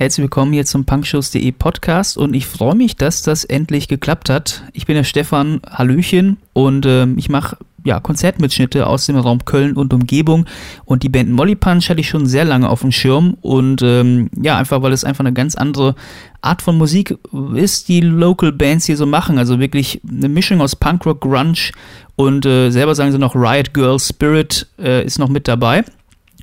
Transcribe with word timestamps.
Herzlich 0.00 0.22
willkommen 0.22 0.54
hier 0.54 0.64
zum 0.64 0.86
punkshows.de 0.86 1.52
Podcast 1.52 2.16
und 2.16 2.32
ich 2.32 2.46
freue 2.46 2.74
mich, 2.74 2.96
dass 2.96 3.20
das 3.20 3.44
endlich 3.44 3.86
geklappt 3.86 4.30
hat. 4.30 4.64
Ich 4.72 4.86
bin 4.86 4.96
der 4.96 5.04
Stefan 5.04 5.60
Hallöchen 5.70 6.38
und 6.54 6.86
äh, 6.86 7.04
ich 7.16 7.28
mache 7.28 7.58
ja, 7.84 8.00
Konzertmitschnitte 8.00 8.86
aus 8.86 9.04
dem 9.04 9.16
Raum 9.16 9.44
Köln 9.44 9.74
und 9.74 9.92
Umgebung. 9.92 10.46
Und 10.86 11.02
die 11.02 11.10
Band 11.10 11.28
Molly 11.28 11.54
Punch 11.54 11.90
hatte 11.90 12.00
ich 12.00 12.08
schon 12.08 12.24
sehr 12.24 12.46
lange 12.46 12.70
auf 12.70 12.80
dem 12.80 12.92
Schirm. 12.92 13.36
Und 13.42 13.82
ähm, 13.82 14.30
ja, 14.40 14.56
einfach 14.56 14.80
weil 14.80 14.94
es 14.94 15.04
einfach 15.04 15.20
eine 15.20 15.34
ganz 15.34 15.54
andere 15.54 15.94
Art 16.40 16.62
von 16.62 16.78
Musik 16.78 17.18
ist, 17.54 17.88
die 17.88 18.00
Local 18.00 18.52
Bands 18.52 18.86
hier 18.86 18.96
so 18.96 19.04
machen. 19.04 19.36
Also 19.36 19.60
wirklich 19.60 20.00
eine 20.08 20.30
Mischung 20.30 20.62
aus 20.62 20.76
Punkrock, 20.76 21.20
Grunge 21.20 21.72
und 22.16 22.46
äh, 22.46 22.70
selber 22.70 22.94
sagen 22.94 23.12
sie 23.12 23.18
noch 23.18 23.34
Riot 23.34 23.74
Girl 23.74 23.98
Spirit 23.98 24.66
äh, 24.78 25.04
ist 25.04 25.18
noch 25.18 25.28
mit 25.28 25.46
dabei. 25.46 25.84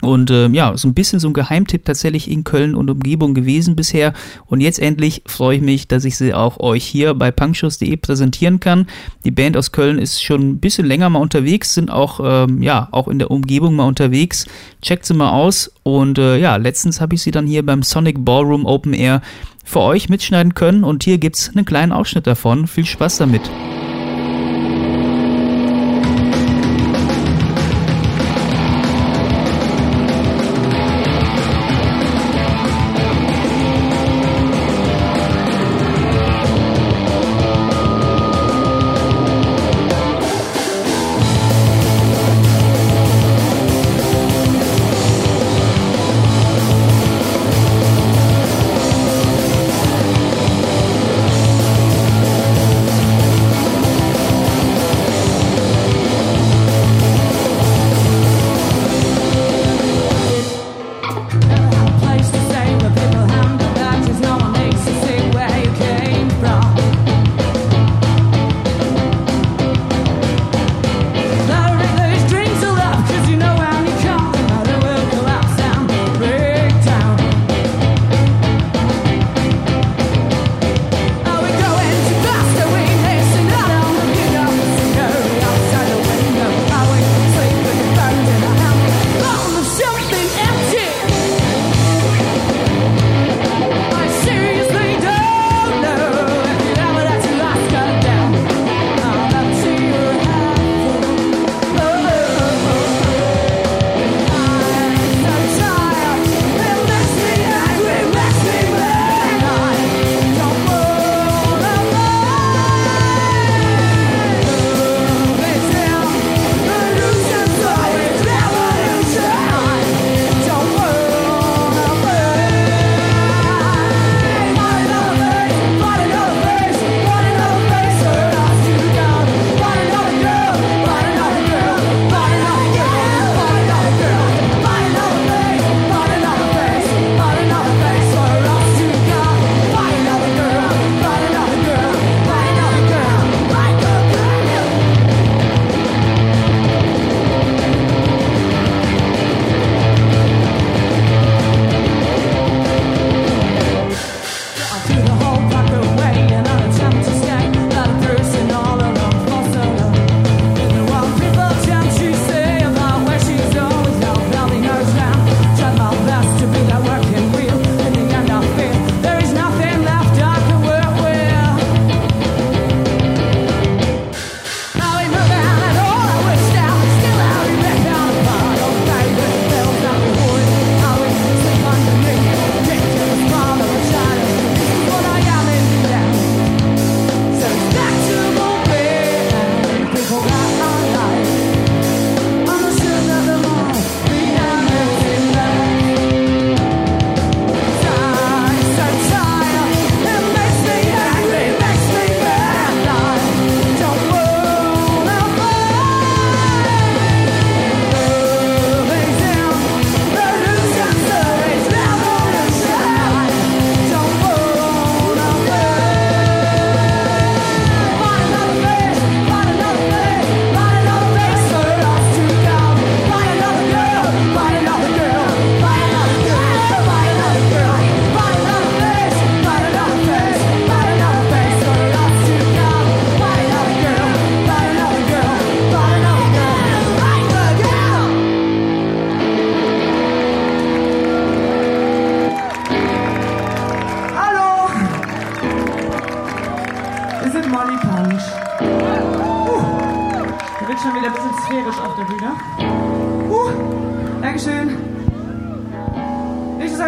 Und 0.01 0.29
äh, 0.29 0.47
ja, 0.49 0.75
so 0.77 0.87
ein 0.87 0.93
bisschen 0.93 1.19
so 1.19 1.27
ein 1.27 1.33
Geheimtipp 1.33 1.85
tatsächlich 1.85 2.29
in 2.29 2.43
Köln 2.43 2.75
und 2.75 2.89
Umgebung 2.89 3.33
gewesen 3.33 3.75
bisher. 3.75 4.13
Und 4.45 4.61
jetzt 4.61 4.79
endlich 4.79 5.23
freue 5.25 5.57
ich 5.57 5.61
mich, 5.61 5.87
dass 5.87 6.05
ich 6.05 6.17
sie 6.17 6.33
auch 6.33 6.59
euch 6.59 6.85
hier 6.85 7.13
bei 7.13 7.31
punkshows.de 7.31 7.97
präsentieren 7.97 8.59
kann. 8.59 8.87
Die 9.25 9.31
Band 9.31 9.57
aus 9.57 9.71
Köln 9.71 9.97
ist 9.97 10.21
schon 10.21 10.49
ein 10.49 10.59
bisschen 10.59 10.85
länger 10.85 11.09
mal 11.09 11.19
unterwegs, 11.19 11.73
sind 11.73 11.89
auch, 11.89 12.19
ähm, 12.23 12.61
ja, 12.61 12.87
auch 12.91 13.07
in 13.07 13.19
der 13.19 13.31
Umgebung 13.31 13.75
mal 13.75 13.85
unterwegs. 13.85 14.45
Checkt 14.81 15.05
sie 15.05 15.13
mal 15.13 15.31
aus. 15.31 15.71
Und 15.83 16.19
äh, 16.19 16.37
ja, 16.37 16.57
letztens 16.57 17.01
habe 17.01 17.15
ich 17.15 17.21
sie 17.21 17.31
dann 17.31 17.47
hier 17.47 17.65
beim 17.65 17.83
Sonic 17.83 18.23
Ballroom 18.23 18.65
Open 18.65 18.93
Air 18.93 19.21
für 19.63 19.81
euch 19.81 20.09
mitschneiden 20.09 20.53
können. 20.53 20.83
Und 20.83 21.03
hier 21.03 21.17
gibt 21.17 21.37
es 21.37 21.49
einen 21.49 21.65
kleinen 21.65 21.91
Ausschnitt 21.91 22.27
davon. 22.27 22.67
Viel 22.67 22.85
Spaß 22.85 23.17
damit. 23.17 23.49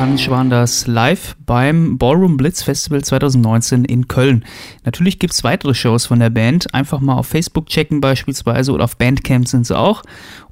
Mensch 0.00 0.30
waren 0.30 0.48
das 0.48 0.86
live 0.86 1.36
beim 1.44 1.98
Ballroom 1.98 2.38
Blitz 2.38 2.62
Festival 2.62 3.04
2019 3.04 3.84
in 3.84 4.08
Köln. 4.08 4.46
Natürlich 4.84 5.18
gibt 5.18 5.34
es 5.34 5.44
weitere 5.44 5.74
Shows 5.74 6.06
von 6.06 6.20
der 6.20 6.30
Band. 6.30 6.72
Einfach 6.72 7.00
mal 7.00 7.16
auf 7.16 7.26
Facebook 7.26 7.66
checken 7.66 8.00
beispielsweise 8.00 8.72
oder 8.72 8.84
auf 8.84 8.96
Bandcamp 8.96 9.46
sind 9.46 9.66
sie 9.66 9.78
auch. 9.78 10.02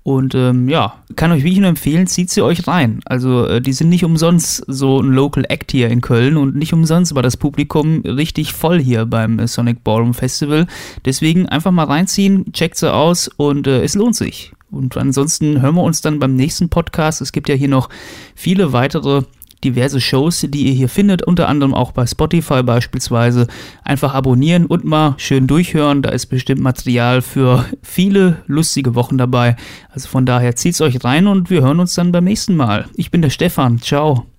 Und 0.03 0.35
ähm, 0.35 0.69
ja, 0.69 1.03
kann 1.17 1.33
euch 1.33 1.45
wirklich 1.45 1.61
nur 1.61 1.71
empfehlen, 1.71 2.07
zieht 2.07 2.29
sie 2.29 2.43
euch 2.43 2.69
rein. 2.69 3.01
Also 3.07 3.47
äh, 3.47 3.63
die 3.63 3.73
sind 3.73 3.89
nicht 3.89 4.05
umsonst 4.05 4.65
so 4.67 5.01
ein 5.01 5.13
Local 5.13 5.45
Act 5.49 5.73
hier 5.73 5.89
in 5.89 6.03
Köln 6.03 6.37
und 6.37 6.55
nicht 6.55 6.75
umsonst 6.75 7.15
war 7.15 7.23
das 7.23 7.39
Publikum 7.39 8.03
richtig 8.03 8.53
voll 8.53 8.81
hier 8.81 9.07
beim 9.07 9.39
äh, 9.39 9.49
Sonic 9.49 9.83
Ballroom 9.83 10.13
Festival. 10.13 10.67
Deswegen 11.07 11.47
einfach 11.47 11.73
mal 11.73 11.85
reinziehen, 11.85 12.53
checkt 12.53 12.77
sie 12.77 12.93
aus 12.93 13.29
und 13.29 13.67
äh, 13.67 13.83
es 13.83 13.95
lohnt 13.95 14.15
sich. 14.15 14.53
Und 14.71 14.99
ansonsten 14.99 15.63
hören 15.63 15.77
wir 15.77 15.83
uns 15.83 16.03
dann 16.03 16.19
beim 16.19 16.35
nächsten 16.35 16.69
Podcast. 16.69 17.23
Es 17.23 17.33
gibt 17.33 17.49
ja 17.49 17.55
hier 17.55 17.69
noch 17.69 17.89
viele 18.35 18.73
weitere 18.75 19.23
diverse 19.65 20.01
Shows, 20.01 20.47
die 20.49 20.67
ihr 20.67 20.73
hier 20.73 20.89
findet, 20.89 21.23
unter 21.23 21.49
anderem 21.49 21.75
auch 21.75 21.93
bei 21.93 22.07
Spotify 22.07 22.63
beispielsweise. 22.63 23.47
Einfach 23.85 24.15
abonnieren 24.15 24.67
und 24.67 24.85
mal 24.85 25.15
schön 25.19 25.47
durchhören. 25.47 26.03
Da 26.03 26.11
ist 26.11 26.27
bestimmt 26.27 26.61
Material 26.61 27.23
für 27.23 27.65
viele 27.83 28.43
lustige 28.47 28.95
Wochen 28.95 29.19
dabei. 29.19 29.57
Also 29.91 30.09
von 30.09 30.27
daher 30.27 30.57
zieht's 30.57 30.81
euch 30.81 31.05
rein 31.05 31.27
und 31.27 31.51
wir 31.51 31.63
hören 31.63 31.81
uns 31.81 31.95
dann 31.95 32.13
beim 32.13 32.25
nächsten 32.25 32.57
Mal. 32.57 32.87
Ich 32.95 33.11
bin 33.11 33.23
der 33.23 33.31
Stefan. 33.31 33.79
Ciao. 33.79 34.38